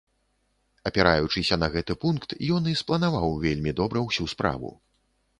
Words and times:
Апіраючыся 0.89 1.57
на 1.63 1.67
гэты 1.75 1.93
пункт, 2.05 2.29
ён 2.55 2.69
і 2.71 2.73
спланаваў 2.81 3.35
вельмі 3.43 3.75
добра 3.81 3.99
ўсю 4.07 4.25
справу. 4.33 4.73